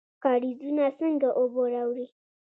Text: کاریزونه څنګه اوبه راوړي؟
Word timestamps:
کاریزونه 0.23 0.85
څنګه 0.99 1.29
اوبه 1.39 1.63
راوړي؟ 1.73 2.05